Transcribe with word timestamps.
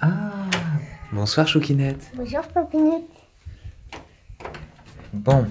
Ah, 0.00 0.50
bonsoir 1.12 1.48
Choukinette. 1.48 2.10
Bonjour 2.14 2.42
Papinette. 2.48 3.02
Bon, 5.14 5.46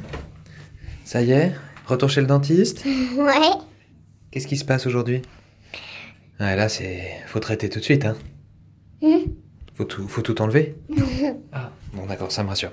ça 1.06 1.22
y 1.22 1.32
est, 1.32 1.54
retour 1.88 2.10
chez 2.10 2.22
le 2.22 2.28
dentiste? 2.28 2.86
Ouais. 3.18 3.34
Qu'est-ce 4.30 4.48
qui 4.48 4.58
se 4.58 4.66
passe 4.66 4.86
aujourd'hui? 4.86 5.22
Ah 6.40 6.56
là, 6.56 6.70
c'est... 6.70 7.02
Faut 7.28 7.40
traiter 7.40 7.68
tout 7.70 7.80
de 7.80 7.84
suite, 7.84 8.06
hein 8.06 8.16
Hmm? 9.02 9.32
Faut 9.74 9.86
tout, 9.86 10.08
faut 10.08 10.22
tout 10.22 10.40
enlever 10.42 10.76
bon 12.02 12.08
d'accord, 12.08 12.32
ça 12.32 12.44
me 12.44 12.50
rassure. 12.50 12.72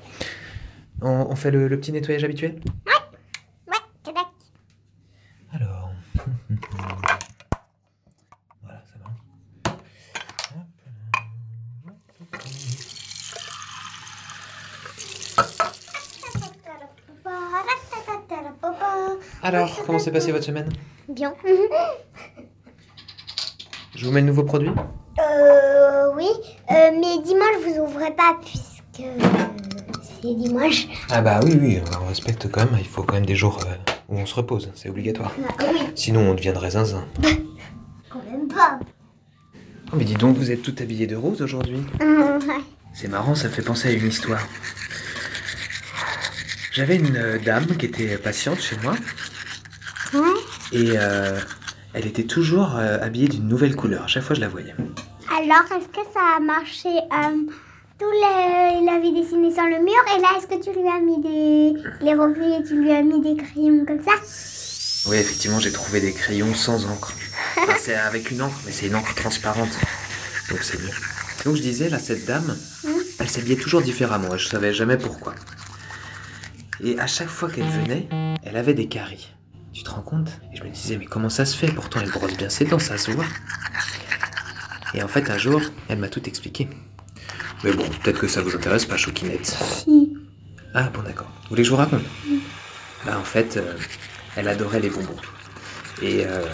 On, 1.03 1.26
on 1.30 1.36
fait 1.36 1.50
le, 1.50 1.68
le 1.68 1.79
petit 1.79 1.93
nettoyage 1.93 2.25
habituel? 2.25 2.61
Ouais, 2.86 3.75
tac. 4.03 4.14
Alors... 5.53 5.90
voilà, 8.62 8.80
ça 8.90 8.98
va. 9.03 9.11
Alors, 19.42 19.79
comment 19.86 19.98
s'est 19.98 20.11
passée 20.12 20.32
votre 20.32 20.45
semaine? 20.45 20.68
Bien. 21.08 21.34
Je 23.95 24.04
vous 24.06 24.12
mets 24.12 24.20
le 24.20 24.26
nouveau 24.26 24.42
produit? 24.45 24.70
Euh, 24.70 26.12
oui. 26.14 26.29
Euh, 26.70 26.90
mais 26.92 27.22
dimanche, 27.22 27.56
vous 27.64 27.79
ouvrez 27.82 28.12
pas 28.14 28.36
puisque 28.45 28.68
c'est 30.02 30.34
dimanche. 30.34 30.86
Ah 31.11 31.20
bah 31.20 31.40
oui, 31.44 31.56
oui, 31.61 31.79
on 32.02 32.06
respecte 32.06 32.50
quand 32.50 32.61
même, 32.64 32.78
il 32.78 32.86
faut 32.86 33.03
quand 33.03 33.14
même 33.14 33.27
des 33.27 33.36
jours 33.36 33.61
euh, 33.64 33.75
où 34.09 34.19
on 34.19 34.27
se 34.27 34.34
repose, 34.34 34.70
c'est 34.75 34.89
obligatoire. 34.89 35.33
Ah, 35.59 35.64
oui, 35.73 35.81
Sinon 35.95 36.31
on 36.31 36.34
deviendrait 36.34 36.70
zinzin. 36.70 37.05
quand 38.11 38.23
même 38.31 38.48
pas. 38.48 38.78
Oh 39.92 39.97
mais 39.97 40.05
dis 40.05 40.14
donc, 40.14 40.36
vous 40.36 40.50
êtes 40.50 40.62
tout 40.62 40.75
habillé 40.81 41.06
de 41.06 41.17
rose 41.17 41.41
aujourd'hui 41.41 41.78
ouais. 42.00 42.61
C'est 42.92 43.08
marrant, 43.08 43.34
ça 43.34 43.48
me 43.48 43.53
fait 43.53 43.62
penser 43.62 43.89
à 43.89 43.92
une 43.92 44.06
histoire. 44.08 44.41
J'avais 46.73 46.97
une 46.97 47.17
euh, 47.17 47.39
dame 47.39 47.67
qui 47.77 47.86
était 47.86 48.19
patiente 48.19 48.61
chez 48.61 48.77
moi 48.83 48.95
et 50.73 50.92
euh, 50.97 51.39
elle 51.95 52.06
était 52.06 52.25
toujours 52.25 52.77
habillée 52.77 53.28
d'une 53.28 53.48
nouvelle 53.48 53.75
couleur. 53.77 54.08
Chaque 54.08 54.23
fois 54.23 54.34
je 54.36 54.41
la 54.41 54.48
voyais. 54.48 54.75
Alors, 55.30 55.64
est-ce 55.78 55.89
que 55.89 56.05
ça 56.12 56.36
a 56.36 56.41
marché 56.41 56.89
euh, 56.89 57.51
Tout 57.99 58.05
les, 58.13 58.79
il 58.81 58.89
avait 58.89 59.11
dessiné 59.11 59.53
sur 59.53 59.65
le 59.65 59.83
mur 59.83 60.01
et 60.17 60.21
là, 60.21 60.29
est-ce 60.39 60.47
que 60.47 60.63
tu 60.63 60.71
lui 60.71 60.89
as 60.89 61.01
mis 61.01 61.21
des 61.21 61.75
les 62.01 62.15
reflets 62.15 62.61
et 62.61 62.63
tu 62.63 62.81
lui 62.81 62.93
as 62.93 63.03
mis 63.03 63.21
des 63.21 63.35
crayons 63.35 63.85
comme 63.85 64.01
ça? 64.05 64.13
Oui, 65.11 65.17
effectivement, 65.17 65.59
j'ai 65.59 65.73
trouvé 65.73 66.01
des 66.01 66.13
crayons 66.13 66.55
sans 66.55 66.87
encre. 66.87 67.13
Enfin, 67.57 67.75
c'est 67.77 67.97
avec 67.97 68.31
une 68.31 68.43
encre, 68.43 68.55
mais 68.65 68.71
c'est 68.71 68.87
une 68.87 68.95
encre 68.95 69.17
transparente. 69.17 69.77
Donc 70.49 70.63
c'est 70.63 70.81
mieux. 70.81 70.93
Donc 71.45 71.57
je 71.57 71.63
disais, 71.63 71.89
là, 71.89 71.99
cette 71.99 72.25
dame, 72.25 72.57
elle 73.19 73.29
s'habillait 73.29 73.57
toujours 73.57 73.83
différemment 73.83 74.33
et 74.33 74.39
je 74.39 74.47
savais 74.47 74.73
jamais 74.73 74.97
pourquoi. 74.97 75.35
Et 76.85 77.01
à 77.01 77.09
chaque 77.09 77.27
fois 77.29 77.51
qu'elle 77.51 77.69
venait, 77.69 78.09
elle 78.45 78.57
avait 78.57 78.75
des 78.75 78.87
caries. 78.87 79.35
Tu 79.73 79.83
te 79.83 79.91
rends 79.91 80.03
compte? 80.03 80.29
Et 80.55 80.57
je 80.57 80.63
me 80.63 80.71
disais, 80.71 80.99
mais 80.99 81.07
comment 81.07 81.31
ça 81.31 81.45
se 81.45 81.57
fait? 81.57 81.73
Pourtant, 81.73 81.99
elle 82.01 82.13
brosse 82.13 82.37
bien 82.37 82.49
ses 82.49 82.65
dents, 82.65 82.79
ça 82.79 82.97
se 82.97 83.11
voit. 83.11 83.27
Et 84.95 85.03
en 85.03 85.09
fait, 85.09 85.31
un 85.31 85.39
jour, 85.39 85.61
elle 85.89 85.99
m'a 85.99 86.09
tout 86.09 86.29
expliqué. 86.29 86.69
Mais 87.64 87.73
bon, 87.73 87.84
peut-être 88.03 88.20
que 88.20 88.28
ça 88.28 88.41
vous 88.41 88.55
intéresse 88.55 88.84
pas, 88.84 88.97
Choukinette. 88.97 89.47
Si. 89.47 90.17
Ah 90.75 90.91
bon 90.95 91.03
d'accord. 91.03 91.28
Vous 91.42 91.48
voulez 91.51 91.62
que 91.62 91.67
je 91.67 91.70
vous 91.70 91.77
raconte? 91.77 92.05
Bah 93.05 93.19
en 93.19 93.25
fait, 93.25 93.56
euh, 93.56 93.75
elle 94.37 94.48
adorait 94.48 94.81
les 94.81 94.91
bonbons. 94.91 95.17
Et 96.03 96.25
euh, 96.27 96.45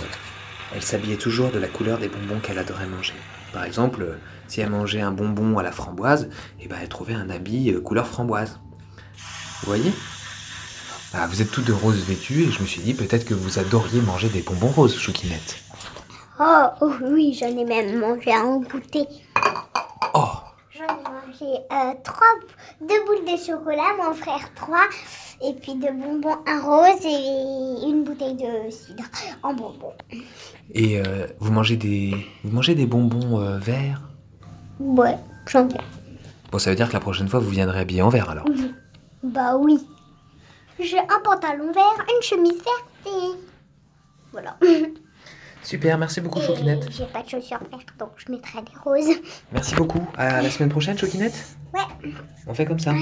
elle 0.75 0.83
s'habillait 0.83 1.17
toujours 1.17 1.51
de 1.51 1.59
la 1.59 1.69
couleur 1.69 1.99
des 1.99 2.09
bonbons 2.09 2.41
qu'elle 2.41 2.59
adorait 2.59 2.87
manger. 2.87 3.15
Par 3.53 3.65
exemple, 3.65 4.03
euh, 4.03 4.17
si 4.49 4.61
elle 4.61 4.71
mangeait 4.71 5.01
un 5.01 5.13
bonbon 5.13 5.59
à 5.59 5.63
la 5.63 5.73
framboise, 5.73 6.31
et 6.61 6.69
ben 6.69 6.77
elle 6.81 6.89
trouvait 6.89 7.15
un 7.15 7.29
habit 7.29 7.75
couleur 7.83 8.07
framboise. 8.07 8.61
Vous 9.61 9.67
voyez? 9.67 9.93
Ah, 11.13 11.27
vous 11.27 11.43
êtes 11.43 11.51
toutes 11.51 11.67
de 11.67 11.73
rose 11.73 12.03
vêtues 12.05 12.43
et 12.43 12.51
je 12.51 12.61
me 12.61 12.67
suis 12.67 12.81
dit 12.81 12.95
peut-être 12.95 13.25
que 13.25 13.35
vous 13.35 13.59
adoriez 13.59 14.01
manger 14.01 14.29
des 14.29 14.43
bonbons 14.43 14.69
roses, 14.69 14.99
Choukinette. 14.99 15.57
Oh, 16.41 16.67
oh, 16.81 16.93
oui, 17.03 17.37
j'en 17.39 17.57
ai 17.57 17.65
même 17.65 18.01
mangé 18.01 18.33
un 18.33 18.59
goûter. 18.59 19.07
Oh 20.15 20.34
J'en 21.25 21.47
ai 21.47 21.49
mangé 21.49 21.59
euh, 21.73 21.95
trois, 22.03 22.27
deux 22.81 23.05
boules 23.07 23.25
de 23.25 23.37
chocolat, 23.37 23.95
mon 23.99 24.15
frère 24.15 24.53
trois, 24.55 24.87
et 25.43 25.53
puis 25.55 25.75
deux 25.75 25.93
bonbons, 25.93 26.37
un 26.47 26.61
rose 26.61 27.05
et 27.05 27.89
une 27.89 28.05
bouteille 28.05 28.35
de 28.35 28.71
cidre 28.71 29.05
en 29.43 29.55
bonbons. 29.55 29.95
Et 30.73 31.01
euh, 31.01 31.27
vous 31.39 31.53
mangez 31.53 31.77
des 31.77 32.15
vous 32.43 32.55
mangez 32.55 32.75
des 32.75 32.87
bonbons 32.87 33.41
euh, 33.41 33.59
verts? 33.59 34.03
Ouais, 34.81 35.17
j'en 35.47 35.69
ai. 35.69 35.75
Bon, 36.51 36.59
ça 36.59 36.71
veut 36.71 36.77
dire 36.77 36.89
que 36.89 36.95
la 36.95 37.01
prochaine 37.01 37.29
fois 37.29 37.41
vous 37.41 37.51
viendrez 37.51 37.81
habillé 37.81 38.03
en 38.03 38.09
vert 38.09 38.31
alors. 38.31 38.47
Bah 39.23 39.57
oui. 39.57 39.87
J'ai 40.79 40.99
un 40.99 41.21
pantalon 41.23 41.73
vert, 41.73 42.07
une 42.15 42.23
chemise 42.23 42.55
verte 42.55 43.07
et... 43.07 43.39
Voilà. 44.33 44.57
Super, 45.65 45.99
merci 45.99 46.21
beaucoup, 46.21 46.39
Et 46.41 46.47
Choukinette. 46.47 46.87
j'ai 46.91 47.07
pas 47.07 47.23
de 47.23 47.29
chaussures 47.29 47.59
vertes, 47.71 47.89
donc 47.99 48.11
je 48.17 48.31
mettrai 48.31 48.61
des 48.63 48.79
roses. 48.85 49.17
Merci 49.53 49.75
beaucoup. 49.75 50.07
À 50.17 50.41
la 50.43 50.51
semaine 50.51 50.69
prochaine, 50.69 50.97
Choukinette 50.99 51.57
Ouais, 51.73 51.81
On 52.47 52.55
fait 52.55 52.67
comme 52.67 52.79
ça. 52.79 52.93
ouais. 52.93 52.99